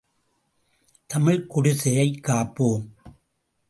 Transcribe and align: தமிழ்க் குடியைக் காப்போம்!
தமிழ்க் 1.09 1.49
குடியைக் 1.49 2.19
காப்போம்! 2.23 2.85